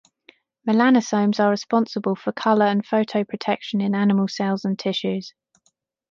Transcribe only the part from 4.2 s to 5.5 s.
cells and tissues.